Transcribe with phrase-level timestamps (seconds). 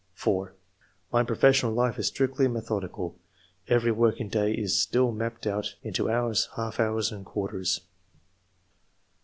[0.15, 0.55] 4.—
[1.13, 3.13] "My professional life is strictly metho dical;
[3.67, 7.81] every working day is still mapped out into hours, half hours, and quarters."